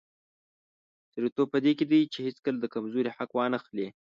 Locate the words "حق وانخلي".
3.17-3.87